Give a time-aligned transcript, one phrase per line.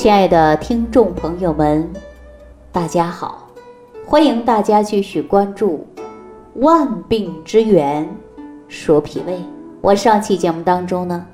[0.00, 1.86] 亲爱的听众朋友们，
[2.72, 3.46] 大家好！
[4.06, 5.86] 欢迎大家继续关注
[6.54, 8.08] 《万病之源
[8.66, 9.34] 说脾胃》。
[9.82, 11.26] 我上期节目当中呢，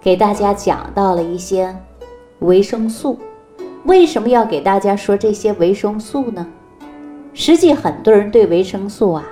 [0.00, 1.72] 给大家讲到了一些
[2.40, 3.16] 维生素。
[3.84, 6.44] 为什么要给大家说这些维生素呢？
[7.32, 9.24] 实际很多人对维生素啊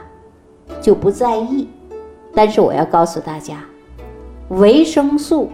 [0.81, 1.67] 就不在意，
[2.33, 3.65] 但是我要告诉大家，
[4.51, 5.51] 维生素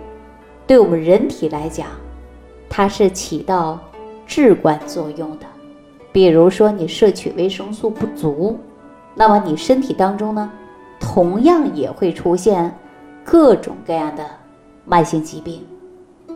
[0.67, 1.87] 对我们人体来讲，
[2.77, 3.81] 它是起到
[4.27, 5.47] 至关作用的。
[6.13, 8.59] 比如说你摄取维生素不足，
[9.15, 10.53] 那么你身体当中呢，
[11.01, 12.71] 同样也会出现
[13.25, 14.23] 各种各样的
[14.85, 15.65] 慢性疾病。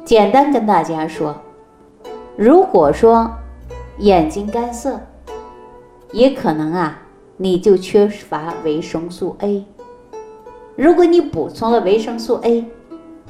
[0.02, 1.36] 简单跟大家说。
[2.38, 3.30] 如果说
[3.98, 4.98] 眼睛干涩，
[6.10, 7.02] 也可能啊，
[7.36, 9.62] 你就缺乏维生素 A。
[10.74, 12.64] 如果你补充了维生素 A，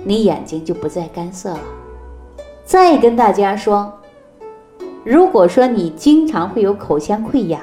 [0.05, 1.61] 你眼睛就不再干涩了。
[2.71, 3.93] 再跟大家说，
[5.03, 7.61] 如果说你经常会有口腔溃疡，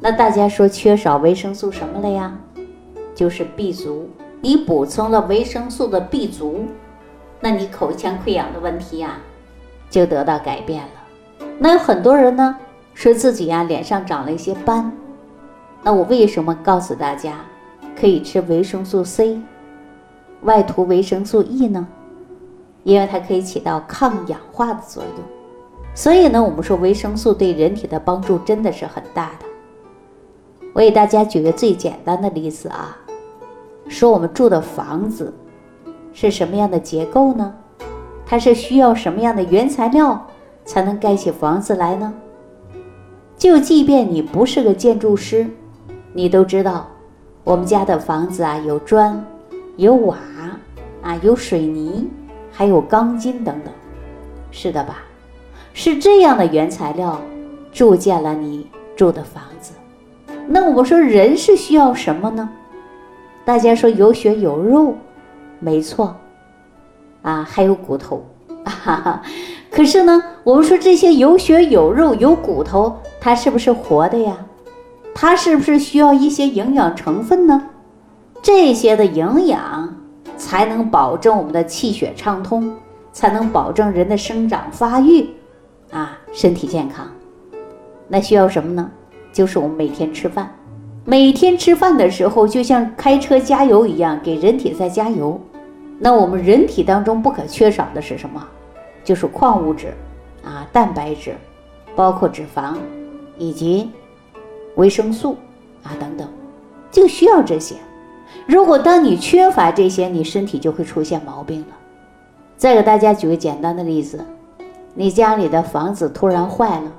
[0.00, 2.36] 那大家说缺少维生素什么了呀？
[3.14, 4.10] 就是 B 族。
[4.40, 6.64] 你补充了维生素的 B 族，
[7.38, 9.18] 那你口腔溃疡的问题呀？
[9.88, 11.46] 就得到改变了。
[11.60, 12.58] 那有很多人呢，
[12.92, 14.90] 说自己呀脸上长了一些斑。
[15.84, 17.36] 那我为什么告诉大家
[17.96, 19.40] 可以吃维生素 C，
[20.40, 21.86] 外涂维生素 E 呢？
[22.82, 25.24] 因为它可以起到抗氧化的作用。
[25.94, 29.46] 所以呢，我们说维生素对人体的帮助真的是很大的。
[30.72, 32.96] 我给大家举个最简单的例子啊，
[33.88, 35.32] 说我们住的房子
[36.14, 37.54] 是什么样的结构呢？
[38.24, 40.26] 它是需要什么样的原材料
[40.64, 42.14] 才能盖起房子来呢？
[43.36, 45.46] 就即便你不是个建筑师，
[46.14, 46.88] 你都知道，
[47.44, 49.22] 我们家的房子啊，有砖、
[49.76, 50.16] 有瓦
[51.02, 52.08] 啊，有水泥，
[52.52, 53.72] 还有钢筋等等，
[54.50, 54.98] 是的吧？
[55.72, 57.18] 是这样的原材料
[57.72, 59.72] 铸建了你住的房子。
[60.46, 62.48] 那我们说人是需要什么呢？
[63.44, 64.94] 大家说有血有肉，
[65.58, 66.14] 没错。
[67.22, 68.24] 啊，还有骨头，
[68.64, 69.22] 哈哈。
[69.70, 74.36] 可是呢，我们说这些有血有肉有骨头，它是不是活的呀？
[75.14, 77.68] 它是不是需要一些营养成分呢？
[78.42, 79.96] 这些的营养
[80.52, 82.76] 才能保证我们的气血畅通，
[83.10, 85.26] 才能保证人的生长发育，
[85.90, 87.10] 啊，身体健康。
[88.06, 88.90] 那需要什么呢？
[89.32, 90.54] 就是我们每天吃饭，
[91.06, 95.40] 每天吃饭的时候，就像开车加油一样，给人体在加油。
[95.98, 98.46] 那我们人体当中不可缺少的是什么？
[99.02, 99.94] 就是矿物质
[100.44, 101.34] 啊，蛋白质，
[101.96, 102.74] 包括脂肪，
[103.38, 103.90] 以及
[104.74, 105.34] 维生素
[105.82, 106.28] 啊等等，
[106.90, 107.76] 就需要这些。
[108.46, 111.66] 如果当你缺乏这些，你身体就会出现毛病了。
[112.56, 114.24] 再给大家举个简单的例子，
[114.94, 116.92] 你家里的房子突然坏了，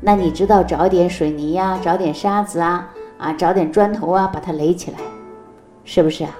[0.00, 4.98] 那你知道找点水泥呀，找点沙子啊，啊，找点砖头啊，把它垒起来，
[5.84, 6.30] 是不是啊？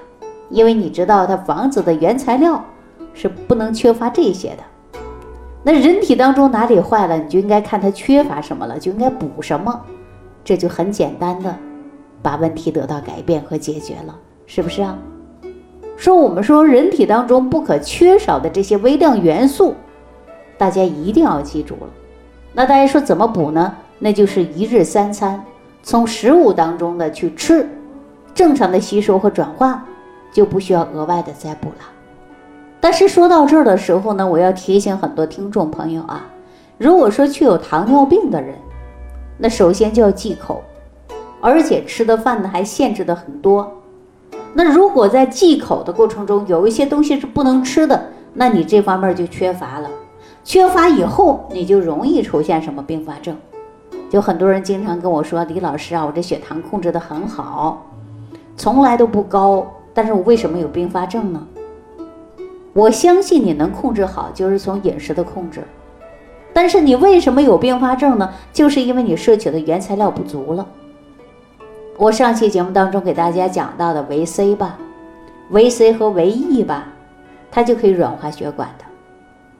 [0.49, 2.63] 因为你知道，它房子的原材料
[3.13, 4.99] 是不能缺乏这些的。
[5.63, 9.81] 那人体当中哪里坏了，你就应该看它缺乏什么了，就应该补什么，
[10.43, 11.55] 这就很简单的
[12.25, 14.15] 把问题得到改变和解决了，
[14.47, 14.97] 是不是啊？
[15.95, 19.75] 说我们说人体当中不可缺少的这些微量元素，
[20.57, 21.87] 大家一定要记住了。
[22.51, 23.75] 那大家说怎么补呢？
[23.99, 25.39] 那就是一日三餐，
[25.83, 27.69] 从食物当中的去吃，
[28.33, 29.85] 正常的吸收和转化。
[30.33, 31.85] 就不需要额外的再补了。
[32.81, 36.27] 但是说到这儿的时候呢，我要提醒很多听众朋友啊，
[36.77, 38.53] 如果说具有糖尿病的人，
[39.37, 40.61] 那首先就要忌口，
[41.45, 43.71] 而且吃的饭呢还限制的很多。
[44.55, 49.87] 那如果在忌口的过程中有一些东西是不能吃的，那你这方面就缺乏了。
[50.43, 53.37] 缺乏以后，你就容易出现什么并发症？
[54.09, 57.85] 就很多人经常跟我说：“李老师啊，我这血糖控制的很好，
[58.57, 61.45] 从来都不高。”但是我为什么有并发症呢？
[62.73, 65.63] 我相信你能控制好，就是从饮食的控制。
[66.53, 68.33] 但是你为什么有并发症呢？
[68.51, 70.65] 就是因为你摄取的原材料不足了。
[71.97, 74.77] 我上期节目当中给大家讲到的维 C 吧，
[75.51, 76.87] 维 C 和维 E 吧，
[77.49, 78.83] 它就可以软化血管的。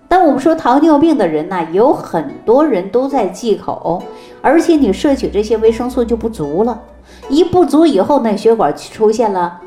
[0.09, 4.03] 但我们说糖尿病的人呢，有很多人都在忌口，
[4.41, 6.81] 而且你摄取这些维生素就不足了。
[7.29, 9.61] 一不足以后呢，血管出现了。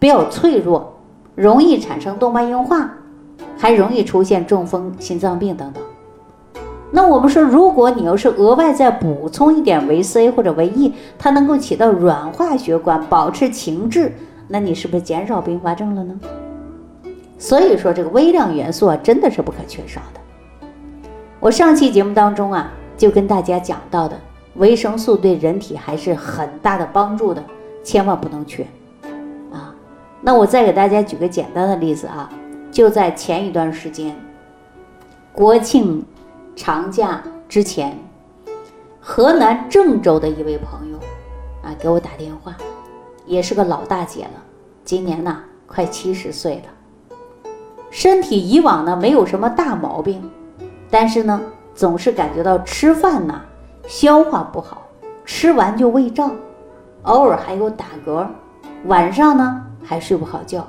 [0.00, 0.94] 比较脆弱，
[1.36, 2.90] 容易产生动脉硬化，
[3.56, 5.82] 还容易出现中风、心脏病等等。
[6.92, 14.12] 那我们说，如果你要是额外再补充一点维 C 或者维 E，它能够起到软化血管、保持情志，
[14.48, 16.18] 那你是不是减少并发症了呢？
[17.38, 20.20] 所以说这个微量元素啊，真的是不可缺少的。
[21.38, 24.18] 我上期节目当中啊，就跟大家讲到的，
[24.56, 27.42] 维生素对人体还是很大的帮助的，
[27.84, 28.66] 千万不能缺
[29.52, 29.72] 啊。
[30.20, 32.28] 那我再给大家举个简单的例子啊，
[32.70, 34.14] 就在前一段时间，
[35.32, 36.04] 国庆
[36.62, 37.98] 长假之前，
[39.00, 40.98] 河南郑州的一位朋友
[41.62, 42.54] 啊给我打电话，
[43.24, 44.42] 也是个老大姐了，
[44.84, 47.14] 今年呢快七十岁了，
[47.90, 50.30] 身体以往呢没有什么大毛病。
[50.90, 51.40] 但是呢，
[51.74, 53.40] 总是感觉到吃饭呢
[53.88, 54.82] 消化不好，
[55.24, 56.30] 吃完就胃胀，
[57.04, 58.26] 偶尔还有打嗝，
[58.84, 60.68] 晚上呢还睡不好觉。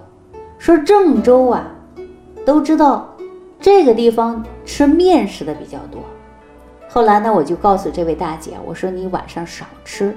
[0.57, 1.65] 说郑州啊，
[2.45, 3.13] 都知道
[3.59, 4.41] 这个地方
[4.71, 6.01] 吃面食的比较多。
[6.87, 10.15] 后来呢，我就告诉这位大姐，我说你晚上少吃，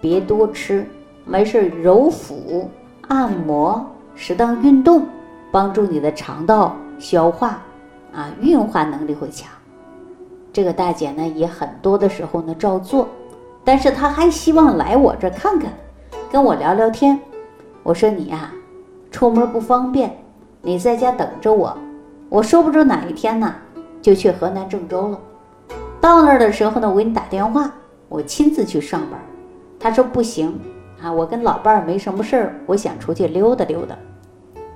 [0.00, 0.84] 别多吃，
[1.24, 2.68] 没事揉腹、
[3.02, 5.06] 按摩、适当运动，
[5.52, 7.62] 帮助你的肠道消化。
[8.12, 9.48] 啊，运化能力会强。
[10.52, 13.08] 这个大姐呢，也很多的时候呢照做，
[13.62, 15.72] 但是她还希望来我这看看，
[16.28, 17.16] 跟我聊聊天。
[17.84, 18.50] 我说你呀，
[19.12, 20.12] 出门不方便，
[20.60, 21.78] 你在家等着我。
[22.28, 23.54] 我说不准哪一天呢，
[24.02, 25.18] 就去河南郑州了。
[26.00, 27.72] 到那儿的时候呢，我给你打电话，
[28.08, 29.18] 我亲自去上班。
[29.80, 30.60] 他说不行
[31.00, 33.96] 啊，我跟老伴儿没什么事儿，我想出去溜达溜达。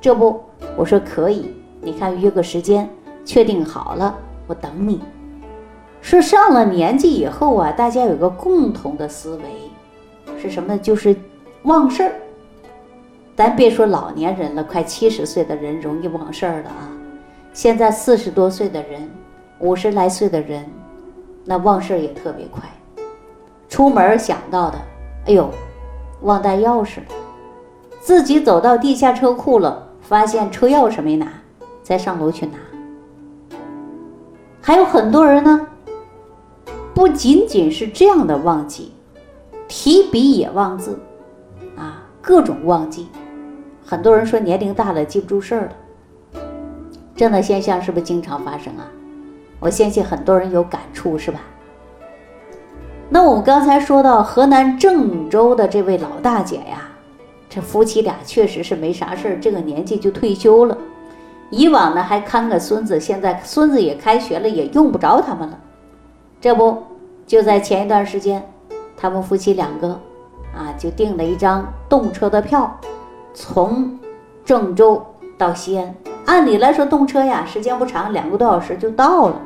[0.00, 0.40] 这不，
[0.76, 1.50] 我说可以，
[1.82, 2.88] 你看约个时间。
[3.24, 5.00] 确定好了，我等你。
[6.00, 10.78] 说上了年纪以后啊，大家有个共同的思维，是什么？
[10.78, 11.16] 就是
[11.64, 12.12] 忘事儿。
[13.34, 16.95] 咱别说老年人了，快七十岁的人容易忘事儿了啊。
[17.56, 19.08] 现在四十多岁的人，
[19.60, 20.62] 五十来岁的人，
[21.42, 22.62] 那忘事儿也特别快。
[23.66, 24.76] 出门想到的，
[25.24, 25.48] 哎呦，
[26.20, 27.06] 忘带钥匙了。
[27.98, 31.28] 自己走到地下车库了，发现车钥匙没拿，
[31.82, 32.58] 再上楼去拿。
[34.60, 35.66] 还有很多人呢，
[36.92, 38.92] 不仅仅是这样的忘记，
[39.66, 40.98] 提笔也忘字，
[41.74, 43.08] 啊，各种忘记。
[43.82, 45.72] 很多人说年龄大了记不住事儿了，
[47.16, 48.86] 这样的现象是不是经常发生啊？
[49.58, 51.40] 我相信很多人有感触，是吧？
[53.08, 56.88] 那我们刚才说到河南郑州的这位老大姐呀，
[57.48, 60.76] 这夫妻俩确实是没啥事儿，这个年纪就退休了。
[61.50, 65.58] 以往呢还看个孙子，现在孙子也开学了，也用不着他们了。
[66.40, 66.82] 这不
[67.26, 68.46] 就在前一段时间，
[68.96, 69.88] 他们夫妻两个
[70.54, 72.78] 啊就订了一张动车的票，
[73.32, 73.98] 从
[74.44, 75.02] 郑州
[75.38, 75.94] 到西安。
[76.26, 79.40] 按理来说动车呀时间不长，两个多小时就到了。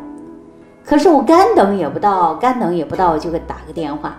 [0.85, 4.17] 可是我干等也不到，干等也不到，就给打个电话。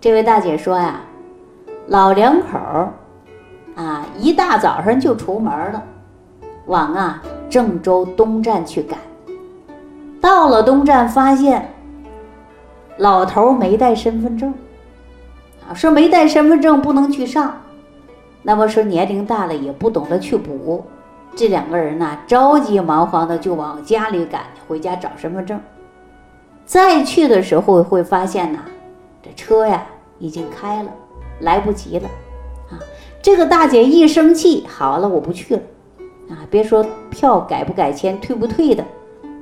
[0.00, 1.00] 这位大姐说呀，
[1.88, 2.58] 老两口
[3.74, 5.82] 啊一大早上就出门了。
[6.66, 8.96] 往啊郑州东站去赶，
[10.20, 11.68] 到了东站发现
[12.98, 14.54] 老头没带身份证，
[15.68, 17.60] 啊说没带身份证不能去上，
[18.42, 20.84] 那么说年龄大了也不懂得去补，
[21.34, 25.60] 这两个人呢着急忙慌的就往家里赶，回家找身份证。
[26.64, 28.60] 再去的时候会发现呐，
[29.22, 29.84] 这车呀
[30.18, 30.90] 已经开了，
[31.40, 32.08] 来不及了，
[32.70, 32.78] 啊
[33.22, 35.62] 这个大姐一生气，好了我不去了。
[36.30, 38.84] 啊，别说票改不改签、退不退的，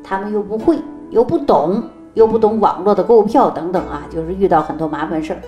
[0.02, 0.78] 他们又不会，
[1.10, 1.82] 又不懂，
[2.14, 5.40] 又不懂网络的购票等等啊，就是遇到很多麻烦事儿。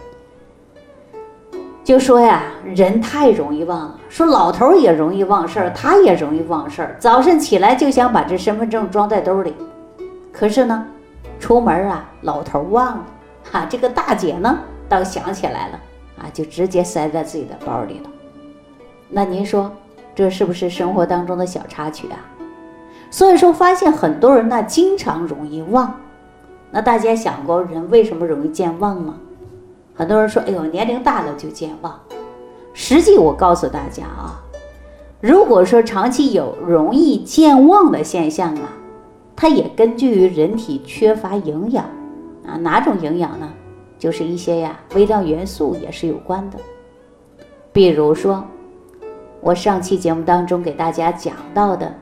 [1.84, 6.96] 就说呀，人太容易忘了，说老头也容易忘事儿，他也容易忘事儿。
[6.98, 9.52] 早晨起来就想把这身份证装在兜里，
[10.32, 10.86] 可是呢，
[11.40, 13.04] 出门啊，老头忘了，
[13.50, 14.58] 哈，这个大姐呢
[14.88, 15.80] 倒想起来了，
[16.18, 18.10] 啊，就直接塞在自己的包里了。
[19.08, 19.70] 那您说？
[20.14, 22.20] 这是不是生活当中的小插曲啊？
[23.10, 25.92] 所以说，发现很多人呢，经常容易忘。
[26.70, 29.14] 那大家想过，人为什么容易健忘吗？
[29.94, 31.98] 很多人说：“哎呦，年龄大了就健忘。”
[32.74, 34.40] 实际我告诉大家啊，
[35.20, 38.72] 如果说长期有容易健忘的现象啊，
[39.36, 41.84] 它也根据于人体缺乏营养
[42.46, 43.48] 啊，哪种营养呢？
[43.98, 46.58] 就是一些呀微量元素也是有关的，
[47.72, 48.44] 比如说。
[49.44, 51.92] 我上期节目当中给大家讲到的，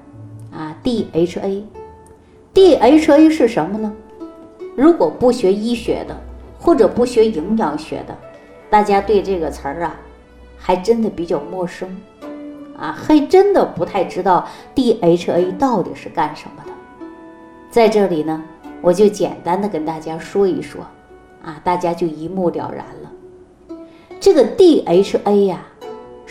[0.52, 3.90] 啊，DHA，DHA 是什么呢？
[4.76, 6.14] 如果不学医学的，
[6.60, 8.16] 或者不学营养学的，
[8.68, 9.96] 大家对这个词儿啊，
[10.58, 11.96] 还真的比较陌生，
[12.76, 16.72] 啊，还真的不太知道 DHA 到底是干什么的。
[17.70, 18.42] 在这里呢，
[18.82, 20.82] 我就简单的跟大家说一说，
[21.42, 23.76] 啊，大家就一目了然了。
[24.20, 25.64] 这个 DHA 呀。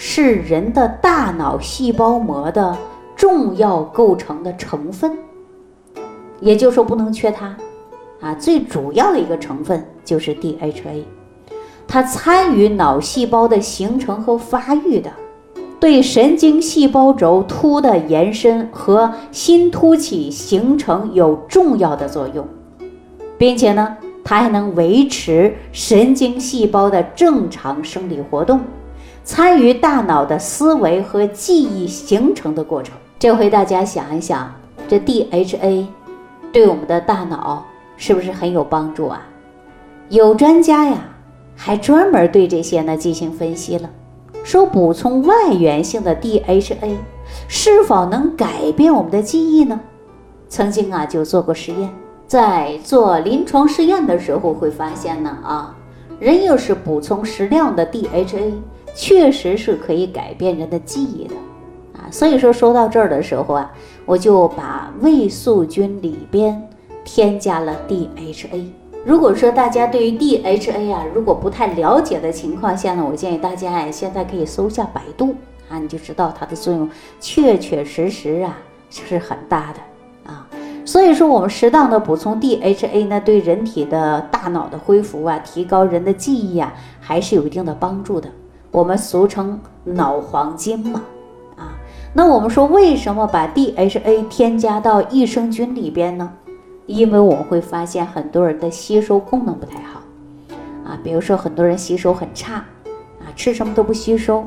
[0.01, 2.77] 是人的大脑细胞膜的
[3.17, 5.11] 重要构成的成分，
[6.39, 7.53] 也就是说不能缺它
[8.19, 8.33] 啊。
[8.35, 11.03] 最主要的一个成分就是 DHA，
[11.87, 15.11] 它参与脑细胞的形成和发育的，
[15.79, 22.47] 对神经细胞轴突的延伸和新突起形成有重要的作用，
[23.37, 28.59] 并且呢，它还能维持神经细胞的正常生理活动。
[29.23, 32.95] 参与大脑的思维和记忆形成的过程。
[33.19, 34.51] 这回大家想一想，
[34.87, 35.85] 这 DHA
[36.51, 37.63] 对我们的大脑
[37.99, 39.21] 是不是很有帮助啊？
[40.09, 40.97] 有专家呀，
[41.55, 43.87] 还专门对这些呢进行分析了，
[44.43, 46.95] 说补充外源性的 DHA
[47.47, 49.79] 是否能改变我们的记忆呢？
[50.47, 51.89] 曾经啊就做过实验，
[52.25, 55.75] 在做临床试验的时候会发现呢啊，
[56.19, 58.53] 人要是补充适量的 DHA。
[58.95, 61.35] 确实是可以改变人的记忆的，
[61.93, 63.71] 啊，所以说说到这儿的时候啊，
[64.03, 66.68] 我就把胃素菌里边
[67.11, 68.67] 添加了 DHA。
[69.03, 75.33] 如果说大家对于 DHA 啊，如果不太了解的情况下呢，我建议大家哎，现在可以搜一下百度
[75.69, 76.87] 啊，你就知道它的作用
[77.19, 78.55] 确确实实啊
[78.91, 80.47] 是很大的啊。
[80.85, 88.29] 所以说我们适当的补充 DHA 呢，对人体的大脑的恢复啊，提高人的记忆啊，还是有一定的帮助的。
[88.69, 91.01] 我们俗称脑黄金嘛，
[91.57, 91.73] 啊，
[92.13, 96.31] 那我们说为什么把 DHA 添加到益生菌里边呢？
[96.89, 100.01] 因为我们会发现很多人的吸收功能不太好，
[100.83, 102.55] 啊，比如说很多人吸收很差，
[103.19, 104.43] 啊，吃什么都不吸收，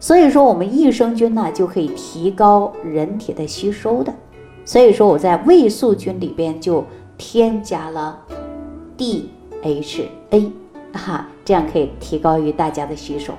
[0.00, 4.12] 所以说我们益生菌呢就可以提高人体的吸收的，
[4.64, 6.84] 所以说我在胃素菌里边就
[7.16, 8.18] 添加了
[8.98, 10.50] DHA，
[10.92, 13.32] 哈，这样可以提高于大家的吸收。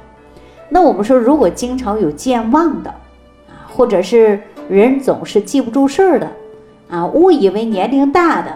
[0.70, 2.90] 那我们说，如果经常有健忘的，
[3.50, 4.40] 啊，或者是
[4.70, 6.32] 人总是记不住事儿的，
[6.90, 8.52] 啊，误以为年龄大的，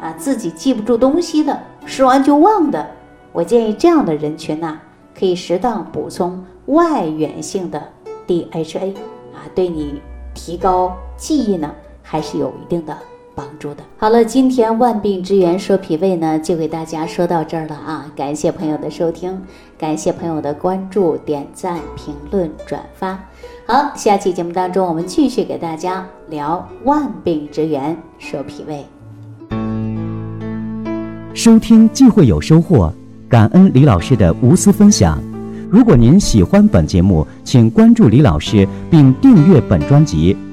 [0.00, 2.90] 啊，自己记不住东西的，说完就忘的，
[3.32, 4.80] 我建议这样的人群呢，
[5.18, 7.82] 可以适当补充外源性的
[8.26, 8.94] DHA，
[9.32, 10.00] 啊，对你
[10.34, 11.70] 提高记忆呢，
[12.02, 12.96] 还是有一定的。
[13.40, 13.82] 帮助的。
[13.96, 18.04] 好了，今天万病之源说脾胃呢，就给大家说到这儿了啊！
[18.14, 19.40] 感谢朋友的收听，
[19.78, 23.18] 感谢朋友的关注、点赞、评论、转发。
[23.66, 28.84] 好，下期节目当中，我们继续给大家聊万病之源说脾胃。
[31.32, 32.92] 收听既会有收获，
[33.26, 35.18] 感恩李老师的无私分享。
[35.70, 40.36] 如果您喜欢本节目，请关注李老师并订阅本专辑。